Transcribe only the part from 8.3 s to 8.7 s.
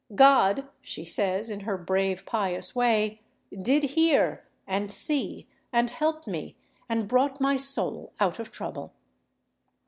of